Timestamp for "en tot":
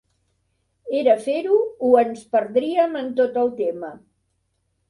3.05-3.39